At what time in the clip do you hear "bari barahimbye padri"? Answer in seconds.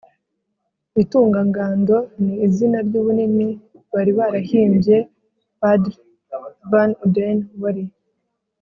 3.93-5.95